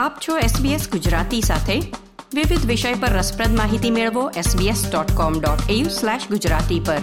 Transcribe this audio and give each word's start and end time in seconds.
આપ 0.00 0.18
છો 0.28 0.38
SBS 0.38 0.90
ગુજરાતી 0.90 1.40
સાથે. 1.40 1.80
વિવિધ 2.34 2.66
વિષય 2.66 2.94
પર 2.94 3.08
રસપ્રદ 3.08 3.56
માહિતી 3.56 3.90
મેળવો 3.90 4.30
sbs.com.au/gujarati 4.30 6.86
પર. 6.86 6.98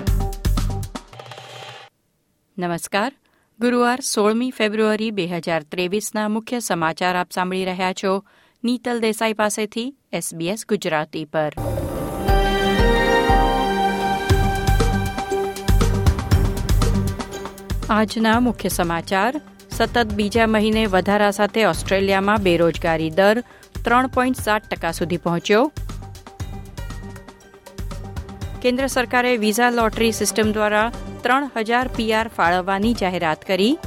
નમસ્કાર. 2.57 3.15
ગુરુવાર 3.59 3.99
સોળમી 3.99 4.51
ફેબ્રુઆરી 4.51 5.11
બે 5.11 5.27
હજાર 5.27 5.63
ત્રેવીસના 5.63 6.29
મુખ્ય 6.29 6.59
સમાચાર 6.59 7.17
આપ 7.17 7.31
સાંભળી 7.31 7.65
રહ્યા 7.65 7.93
છો 7.93 8.23
નીતલ 8.63 8.99
દેસાઈ 8.99 9.33
પાસેથી 9.33 9.95
SBS 10.13 10.57
ગુજરાતી 10.69 11.25
પર. 11.25 11.53
આજના 17.89 18.39
મુખ્ય 18.39 18.69
સમાચાર. 18.69 19.41
સતત 19.77 20.13
બીજા 20.13 20.45
મહિને 20.47 20.85
વધારા 20.85 21.31
સાથે 21.31 21.65
ઓસ્ટ્રેલિયામાં 21.65 22.43
બેરોજગારી 22.43 23.09
દર 23.09 23.43
ત્રણ 23.83 24.07
પોઈન્ટ 24.07 24.39
સાત 24.41 24.63
ટકા 24.69 24.91
સુધી 24.91 25.17
પહોંચ્યો. 25.17 25.71
કેન્દ્ર 28.61 28.87
સરકારે 28.87 29.37
વિઝા 29.37 29.69
લોટરી 29.69 30.11
સિસ્ટમ 30.11 30.51
દ્વારા 30.51 30.91
ત્રણ 31.21 31.51
હજાર 31.55 31.87
પીઆર 31.87 32.27
ફાળવવાની 32.27 32.93
જાહેરાત 32.93 33.45
કરી. 33.45 33.77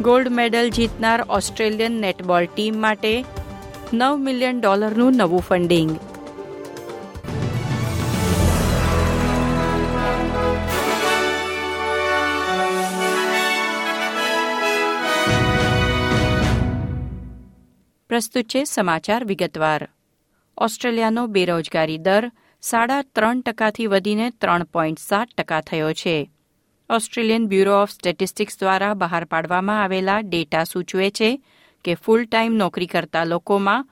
ગોલ્ડ 0.00 0.28
મેડલ 0.28 0.70
જીતનાર 0.70 1.20
ઓસ્ટ્રેલિયન 1.28 1.92
નેટબોલ 1.92 2.44
ટીમ 2.44 2.80
માટે 2.80 3.24
નવ 3.92 4.16
મિલિયન 4.16 4.60
ડોલરનું 4.60 5.12
નવું 5.16 5.40
ફંડિંગ. 5.40 5.96
પ્રસ્તુત 18.12 18.44
છે 18.44 18.64
સમાચાર 18.64 19.24
વિગતવાર. 19.24 19.88
ઓસ્ટ્રેલિયાનો 20.58 21.26
બેરોજગારી 21.26 21.98
દર 21.98 22.30
સાડા 22.62 23.02
ત્રણ 23.02 23.40
ટકાથી 23.40 23.86
વધીને 23.86 24.30
ત્રણ 24.30 24.64
પોઈન્ટ 24.64 24.98
સાત 24.98 25.28
ટકા 25.38 25.60
થયો 25.60 25.92
છે. 25.92 26.30
ઓસ્ટ્રેલિયન 26.90 27.46
બ્યુરો 27.46 27.82
ઓફ 27.82 27.90
સ્ટેટિસ્ટિક્સ 27.90 28.58
દ્વારા 28.58 28.94
બહાર 28.94 29.24
પાડવામાં 29.24 29.82
આવેલા 29.82 30.18
ડેટા 30.20 30.64
સૂચવે 30.64 31.10
છે 31.10 31.42
કે 31.84 31.94
ફૂલ 31.94 32.24
ટાઈમ 32.24 32.52
નોકરી 32.52 32.86
કરતા 32.86 33.24
લોકોમાં 33.24 33.88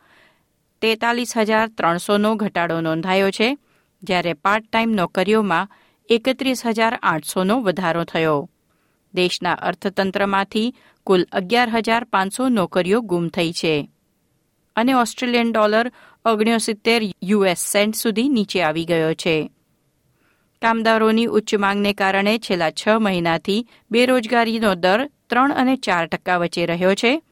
તેતાલીસ 0.82 1.36
હજાર 1.36 1.68
ત્રણસોનો 1.68 2.36
ઘટાડો 2.36 2.80
નોંધાયો 2.80 3.30
છે, 3.30 3.58
જ્યારે 4.02 4.32
પાર્ટ 4.32 4.64
ટાઈમ 4.72 4.90
નોકરીઓમાં 4.90 5.70
એકત્રીસ 6.08 6.66
હજાર 6.66 6.98
આઠસોનો 7.02 7.60
વધારો 7.60 8.04
થયો. 8.04 8.50
દેશના 9.14 9.52
અર્થતંત્રમાંથી 9.52 10.74
કુલ 11.04 11.26
અગિયાર 11.32 11.68
હજાર 11.68 12.04
પાંચસો 12.04 12.48
નોકરીઓ 12.48 13.00
ગુમ 13.00 13.28
થઈ 13.28 13.52
છે. 13.52 13.90
અને 14.76 14.92
ઓસ્ટ્રેલિયન 14.92 15.52
ડોલર 15.52 15.92
ઓગણસિત્તેર 16.24 17.02
યુએસ 17.22 17.58
સેન્ટ 17.58 17.94
સુધી 17.94 18.28
નીચે 18.28 18.62
આવી 18.62 18.84
ગયો 18.84 19.14
છે. 19.14 19.50
કામદારોની 20.62 21.26
ઉચ્ચ 21.26 21.54
માંગને 21.54 21.92
કારણે 21.92 22.38
છેલ્લા 22.38 22.70
છ 22.70 22.88
મહિનાથી 22.88 23.68
બેરોજગારીનો 23.90 24.74
દર 24.74 25.10
ત્રણ 25.30 25.52
અને 25.52 25.76
ચાર 25.76 26.06
ટકા 26.06 26.36
વચ્ચે 26.36 26.66
રહ્યો 26.66 26.94
છે. 26.94 27.22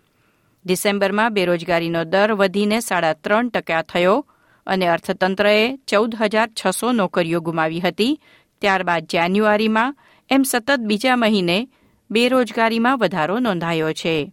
ડિસેમ્બરમાં 0.65 1.35
બેરોજગારીનો 1.35 2.05
દર 2.05 2.33
વધીને 2.33 2.81
સાડા 2.81 3.13
ત્રણ 3.13 3.49
ટકા 3.49 3.83
થયો 3.83 4.27
અને 4.67 4.89
અર્થતંત્રએ 4.89 5.77
ચૌદ 5.77 6.15
હજાર 6.21 6.49
છસો 6.49 6.93
નોકરીઓ 6.93 7.41
ગુમાવી 7.41 7.81
હતી. 7.81 8.21
ત્યારબાદ 8.61 9.07
જાન્યુઆરીમાં 9.07 9.97
એમ 10.31 10.43
સતત 10.43 10.77
બીજા 10.79 11.17
મહિને 11.17 11.69
બેરોજગારીમાં 12.11 12.99
વધારો 12.99 13.39
નોંધાયો 13.39 13.93
છે. 13.93 14.33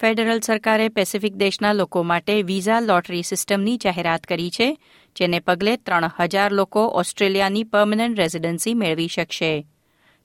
ફેડરલ 0.00 0.40
સરકારે 0.40 0.88
પેસિફિક 0.88 1.34
દેશના 1.34 1.72
લોકો 1.72 2.02
માટે 2.02 2.42
વિઝા 2.42 2.80
લોટરી 2.80 3.22
સિસ્ટમની 3.22 3.76
જાહેરાત 3.76 4.24
કરી 4.24 4.50
છે, 4.50 4.78
જેને 5.16 5.40
પગલે 5.40 5.76
ત્રણ 5.76 6.10
હજાર 6.20 6.52
લોકો 6.52 6.80
ઓસ્ટ્રેલિયાની 6.80 7.64
પરમનન્ટ 7.64 8.18
રેઝિડન્સી 8.18 8.74
મેળવી 8.74 9.08
શકશે. 9.08 9.66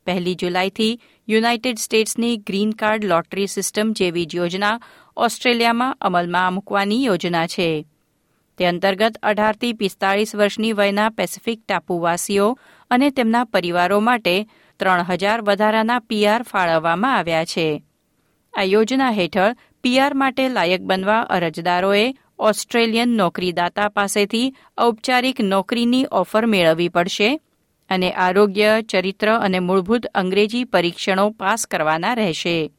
પહેલી 0.06 0.36
જુલાઈથી 0.36 1.00
યુનાઇટેડ 1.30 1.78
સ્ટેટ્સની 1.78 2.38
ગ્રીન 2.38 2.72
કાર્ડ 2.72 3.04
લોટરી 3.04 3.48
સિસ્ટમ 3.48 3.92
જેવી 3.92 4.26
જ 4.26 4.36
યોજના 4.36 4.80
ઓસ્ટ્રેલિયામાં 5.18 5.98
અમલમાં 6.02 6.54
મૂકવાની 6.54 7.04
યોજના 7.04 7.48
છે. 7.48 7.86
તે 8.58 8.66
અંતર્ગત 8.66 9.18
અઢારથી 9.24 9.74
પિસ્તાળીસ 9.74 10.36
વર્ષની 10.36 10.74
વયના 10.74 11.10
પેસિફિક 11.10 11.66
ટાપુવાસીઓ 11.66 12.60
અને 12.92 13.10
તેમના 13.10 13.44
પરિવારો 13.44 14.00
માટે 14.00 14.48
ત્રણ 14.80 15.02
હજાર 15.02 15.42
વધારાના 15.42 16.00
પીઆર 16.00 16.44
ફાળવવામાં 16.44 17.18
આવ્યા 17.18 17.46
છે. 17.46 17.84
આ 18.54 18.64
યોજના 18.64 19.12
હેઠળ 19.12 19.56
પીઆર 19.82 20.14
માટે 20.14 20.50
લાયક 20.50 20.82
બનવા 20.82 21.22
અરજદારોએ 21.22 22.16
ઓસ્ટ્રેલિયન 22.40 23.10
નોકરીદાતા 23.10 23.90
પાસેથી 23.90 24.56
ઔપચારિક 24.78 25.42
નોકરીની 25.42 26.06
ઓફર 26.12 26.46
મેળવવી 26.46 26.90
પડશે 26.90 27.42
અને 27.90 28.12
આરોગ્ય, 28.12 28.82
ચરિત્ર 28.82 29.40
અને 29.40 29.60
મૂળભૂત 29.60 30.06
અંગ્રેજી 30.06 30.64
પરીક્ષણો 30.64 31.30
પાસ 31.30 31.66
કરવાના 31.66 32.14
રહેશે. 32.14 32.72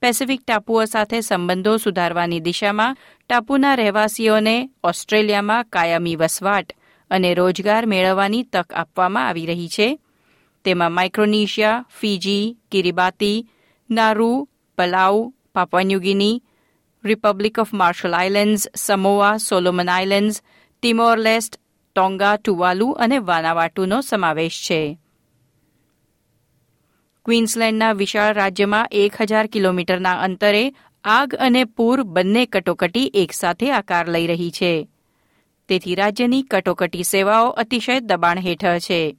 પેસિફિક 0.00 0.40
ટાપુઓ 0.46 0.84
સાથે 0.84 1.20
સંબંધો 1.20 1.76
સુધારવાની 1.76 2.40
દિશામાં 2.40 2.96
ટાપુના 3.28 3.74
રહેવાસીઓને 3.74 4.70
ઓસ્ટ્રેલિયામાં 4.84 5.64
કાયમી 5.64 6.16
વસવાટ 6.16 6.72
અને 7.10 7.34
રોજગાર 7.34 7.86
મેળવવાની 7.86 8.42
તક 8.42 8.72
આપવામાં 8.72 9.28
આવી 9.28 9.46
રહી 9.46 9.68
છે. 9.68 9.98
તેમાં 10.64 10.92
Micronesia, 10.92 11.84
Fiji 12.00 12.58
Kiribati 12.72 13.46
Nauru 13.90 14.48
Palau 14.78 15.32
Guinea, 15.76 16.40
Republic 17.04 17.58
of 17.58 17.72
Marshall 17.72 18.14
Islands, 18.26 18.68
Samoa 18.76 19.36
Solomon 19.36 19.90
Islands 19.90 20.42
Timor 20.82 21.18
Leste 21.18 21.60
Tonga 21.94 22.36
Tuvalu 22.36 22.90
અને 22.90 23.18
વાનાવાટુનો 23.18 24.00
સમાવેશ 24.00 24.62
છે. 24.70 24.98
ક્વીન્સલેન્ડના 27.24 27.92
વિશાળ 27.92 28.34
રાજ્યમાં 28.34 28.88
એક 28.90 29.22
હજાર 29.22 29.46
કિલોમીટરના 29.46 30.20
અંતરે 30.20 30.72
આગ 31.04 31.34
અને 31.34 31.64
પૂર 31.64 32.02
બંને 32.02 32.46
કટોકટી 32.46 33.10
એકસાથે 33.14 33.72
આકાર 33.72 34.08
લઈ 34.08 34.26
રહી 34.26 34.50
છે. 34.50 34.88
તેથી 35.68 35.94
રાજ્યની 35.94 36.42
કટોકટી 36.42 37.02
સેવાઓ 37.02 37.48
અતિશય 37.48 38.00
દબાણ 38.00 38.38
હેઠળ 38.38 38.78
છે. 38.78 39.16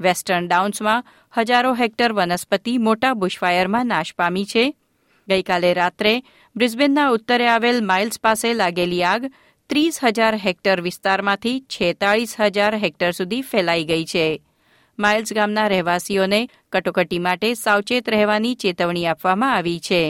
વેસ્ટર્ન 0.00 0.48
ડાઉન્સમાં 0.48 1.04
હજારો 1.38 1.74
હેક્ટર 1.74 2.12
વનસ્પતિ 2.12 2.78
મોટા 2.78 3.14
બુશફાયરમાં 3.14 3.86
નાશ 3.86 4.14
પામી 4.18 4.44
છે. 4.44 4.74
ગઈકાલે 5.30 5.70
રાત્રે 5.74 6.14
બ્રિસ્બેનના 6.56 7.08
ઉત્તરે 7.16 7.48
આવેલ 7.48 7.80
માઇલ્સ 7.84 8.22
પાસે 8.24 8.52
લાગેલી 8.54 9.02
આગ 9.04 9.26
ત્રીસ 9.70 9.98
હજાર 10.04 10.34
હેક્ટર 10.44 10.78
વિસ્તારમાંથી 10.82 11.58
છેતાળીસ 11.72 12.32
હજાર 12.38 12.74
હેક્ટર 12.84 13.12
સુધી 13.12 13.42
ફેલાઈ 13.42 13.84
ગઈ 13.84 14.04
છે. 14.04 14.26
માઇલ્સ 14.98 15.32
ગામના 15.32 15.68
રહેવાસીઓને 15.68 16.40
કટોકટી 16.72 17.20
માટે 17.26 17.54
સાવચેત 17.54 18.08
રહેવાની 18.08 18.56
ચેતવણી 18.56 19.06
આપવામાં 19.06 19.54
આવી 19.54 19.80
છે. 19.80 20.00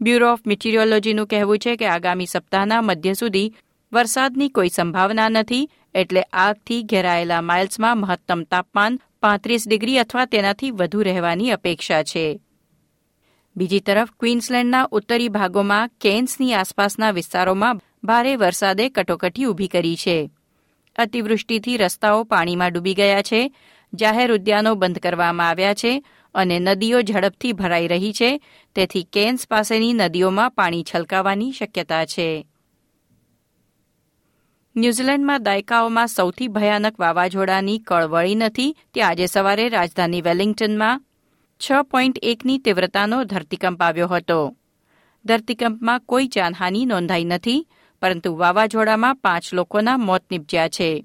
બ્યુરો 0.00 0.28
ઓફ 0.32 0.46
મિટીરિયોલોજીનું 0.46 1.26
કહેવું 1.26 1.58
છે 1.58 1.76
કે 1.76 1.86
આગામી 1.88 2.26
સપ્તાહના 2.26 2.82
મધ્ય 2.82 3.14
સુધી 3.14 3.52
વરસાદની 3.92 4.48
કોઈ 4.48 4.68
સંભાવના 4.68 5.28
નથી 5.28 5.68
એટલે 5.94 6.22
આગથી 6.38 6.80
ઘેરાયેલા 6.84 7.42
માઇલ્સમાં 7.42 8.00
મહત્તમ 8.00 8.40
તાપમાન 8.50 8.98
પાંત્રીસ 9.20 9.68
ડિગ્રી 9.68 9.98
અથવા 9.98 10.26
તેનાથી 10.26 10.70
વધુ 10.70 11.02
રહેવાની 11.02 11.50
અપેક્ષા 11.50 12.02
છે. 12.02 12.24
બીજી 13.56 13.80
તરફ 13.80 14.10
ક્વીન્સલેન્ડના 14.20 14.88
ઉત્તરી 14.90 15.28
ભાગોમાં 15.28 15.90
કેન્સની 16.00 16.54
આસપાસના 16.54 17.10
વિસ્તારોમાં 17.10 17.80
ભારે 18.04 18.36
વરસાદે 18.36 18.88
કટોકટી 18.88 19.46
ઊભી 19.46 19.68
કરી 19.68 19.96
છે. 19.96 20.30
અતિવૃષ્ટિથી 20.96 21.76
રસ્તાઓ 21.76 22.24
પાણીમાં 22.24 22.72
ડૂબી 22.72 22.94
ગયા 22.94 23.22
છે, 23.22 23.52
જાહેર 23.92 24.32
ઉદ્યાનો 24.32 24.76
બંધ 24.76 24.98
કરવામાં 24.98 25.48
આવ્યા 25.48 25.74
છે 25.74 26.02
અને 26.34 26.58
નદીઓ 26.58 27.02
ઝડપથી 27.02 27.52
ભરાઈ 27.52 27.88
રહી 27.88 28.12
છે, 28.12 28.40
તેથી 28.74 29.04
કેન્સ 29.04 29.46
પાસેની 29.46 29.92
નદીઓમાં 29.92 30.50
પાણી 30.50 30.84
છલકાવાની 30.84 31.52
શક્યતા 31.52 32.04
છે. 32.04 32.46
ન્યૂઝીલેન્ડમાં 34.76 35.42
દાયકાઓમાં 35.42 36.08
સૌથી 36.08 36.48
ભયાનક 36.48 36.94
વાવાઝોડાની 36.98 37.78
કળવળી 37.78 38.34
નથી, 38.34 38.76
તે 38.94 39.02
આજે 39.02 39.26
સવારે 39.26 39.68
રાજધાની 39.68 40.20
વેલિંગ્ટનમાં 40.20 41.02
છ 41.60 41.82
પોઈન્ટ 41.82 42.18
એકની 42.22 42.58
તીવ્રતાનો 42.58 43.24
ધરતીકંપ 43.24 43.82
આવ્યો 43.82 44.06
હતો. 44.06 44.56
ધરતીકંપમાં 45.24 46.00
કોઈ 46.00 46.26
જાનહાનિ 46.26 46.84
નોંધાઈ 46.84 47.24
નથી, 47.24 47.68
પરંતુ 48.02 48.36
વાવાઝોડામાં 48.36 49.16
પાંચ 49.16 49.54
લોકોના 49.54 49.96
મોત 49.96 50.22
નીપજ્યા 50.30 50.68
છે. 50.68 51.04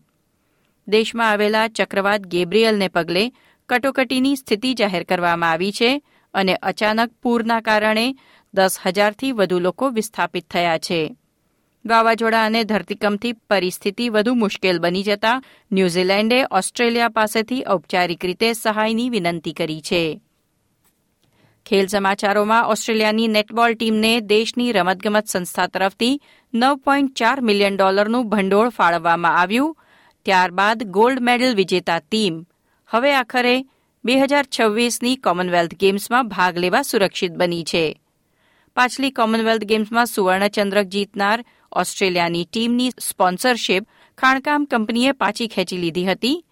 દેશમાં 0.88 1.30
આવેલા 1.30 1.68
ચક્રવાત 1.68 2.22
ગેબ્રિયલને 2.22 2.88
પગલે 2.88 3.32
કટોકટીની 3.70 4.36
સ્થિતિ 4.36 4.74
જાહેર 4.74 5.04
કરવામાં 5.04 5.52
આવી 5.52 5.72
છે 5.72 6.04
અને 6.34 6.56
અચાનક 6.56 7.12
પૂરના 7.24 7.60
કારણે 7.60 8.16
દસ 8.54 8.80
હજારથી 8.86 9.32
વધુ 9.32 9.60
લોકો 9.60 9.90
વિસ્થાપિત 9.90 10.48
થયા 10.52 10.78
છે. 10.78 11.16
વાવાઝોડા 11.86 12.46
અને 12.46 12.64
ધરતીકંપથી 12.64 13.32
પરિસ્થિતિ 13.34 14.10
વધુ 14.10 14.34
મુશ્કેલ 14.34 14.80
બની 14.80 15.04
જતા 15.04 15.42
ન્યૂઝીલેન્ડે 15.72 16.44
ઓસ્ટ્રેલિયા 16.52 17.10
પાસેથી 17.10 17.66
ઔપચારિક 17.66 18.26
રીતે 18.26 18.54
સહાયની 18.54 19.10
વિનંતી 19.10 19.54
કરી 19.54 19.82
છે. 19.82 20.22
ખેલ 21.70 21.88
સમાચારોમાં 21.88 22.68
ઓસ્ટ્રેલિયાની 22.68 23.28
નેટબોલ 23.28 23.74
ટીમને 23.74 24.20
દેશની 24.20 24.72
રમતગમત 24.72 25.28
સંસ્થા 25.28 25.68
તરફથી 25.68 26.22
નવ 26.54 26.76
પોઈન્ટ 26.76 27.16
ચાર 27.16 27.42
મિલિયન 27.42 27.78
ડોલરનું 27.78 28.30
ભંડોળ 28.30 28.70
ફાળવવામાં 28.70 29.38
આવ્યું. 29.38 29.78
ત્યારબાદ 30.26 30.84
ગોલ્ડ 30.84 31.22
મેડલ 31.22 31.56
વિજેતા 31.56 32.00
ટીમ 32.00 32.46
હવે 32.88 33.14
આખરે 33.16 33.66
બે 34.06 34.20
હજાર 34.20 34.46
છવ્વીસની 34.60 35.16
કોમનવેલ્થ 35.16 35.74
ગેમ્સમાં 35.74 36.28
ભાગ 36.28 36.58
લેવા 36.58 36.82
સુરક્ષિત 36.82 37.32
બની 37.32 37.64
છે. 37.64 38.02
પાછલી 38.76 39.12
કોમનવેલ્થ 39.12 39.64
ગેમ્સમાં 39.64 40.06
સુવર્ણચંદ્રક 40.06 40.88
જીતનાર 40.88 41.46
ઓસ્ટ્રેલિયાની 41.72 42.46
ટીમની 42.46 42.90
સ્પોન્સરશીપ 42.90 43.88
ખાણકામ 44.18 44.66
કંપનીએ 44.66 45.12
પાછી 45.12 45.48
ખેંચી 45.48 45.78
લીધી 45.78 46.06
હતી. 46.06 46.46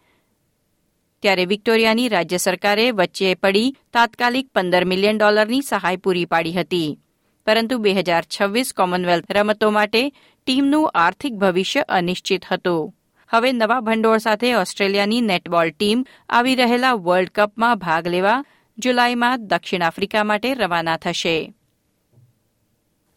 ત્યારે 1.22 1.46
વિક્ટોરિયાની 1.46 2.08
રાજ્ય 2.08 2.38
સરકારે 2.38 2.92
વચ્ચે 2.92 3.34
પડી 3.34 3.76
તાત્કાલિક 3.94 4.50
પંદર 4.50 4.86
મિલિયન 4.86 5.18
ડોલરની 5.18 5.62
સહાય 5.62 5.98
પૂરી 5.98 6.26
પાડી 6.26 6.54
હતી. 6.54 7.00
પરંતુ 7.46 7.78
બે 7.78 7.94
હજાર 7.94 8.24
છવ્વીસ 8.24 8.74
કોમનવેલ્થ 8.74 9.32
રમતો 9.32 9.70
માટે 9.70 10.12
ટીમનું 10.46 10.92
આર્થિક 10.96 11.34
ભવિષ્ય 11.34 11.82
અનિશ્ચિત 11.82 12.46
હતું. 12.52 12.94
હવે 13.30 13.52
નવા 13.52 13.80
ભંડોળ 13.80 14.18
સાથે 14.18 14.54
ઓસ્ટ્રેલિયાની 14.54 15.22
નેટબોલ 15.22 15.70
ટીમ 15.70 16.06
આવી 16.30 16.56
રહેલા 16.56 16.94
વર્લ્ડ 16.94 17.30
કપમાં 17.30 17.78
ભાગ 17.78 18.08
લેવા 18.08 18.46
જુલાઈમાં 18.78 19.48
દક્ષિણ 19.48 19.82
આફ્રિકા 19.82 20.24
માટે 20.24 20.54
રવાના 20.54 20.98
થશે. 20.98 21.54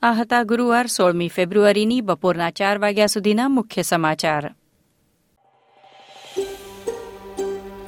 આ 0.02 0.12
હતા 0.12 0.42
ગુરુવાર 0.42 0.86
સોળમી 0.86 1.28
ફેબ્રુઆરીની 1.28 2.00
બપોરના 2.00 2.50
ચાર 2.50 2.78
વાગ્યા 2.78 3.06
સુધીના 3.06 3.48
મુખ્ય 3.48 3.82
સમાચાર. 3.82 4.54